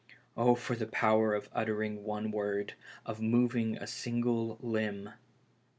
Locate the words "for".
0.55-0.75